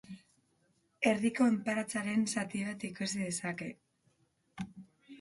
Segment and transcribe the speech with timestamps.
[1.09, 3.71] Herriko enparantzaren zati bat ikus dezake.